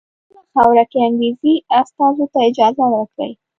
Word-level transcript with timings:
په 0.03 0.07
خپله 0.29 0.43
خاوره 0.51 0.83
کې 0.91 0.97
انګریزي 1.07 1.53
استازو 1.79 2.25
ته 2.33 2.39
اجازه 2.49 2.83
ورکړي. 2.93 3.31